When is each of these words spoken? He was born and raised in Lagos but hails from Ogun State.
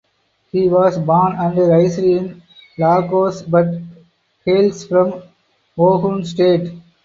He 0.51 0.67
was 0.67 0.97
born 0.97 1.35
and 1.37 1.55
raised 1.55 1.99
in 1.99 2.41
Lagos 2.79 3.43
but 3.43 3.67
hails 4.43 4.83
from 4.87 5.21
Ogun 5.77 6.25
State. 6.25 6.73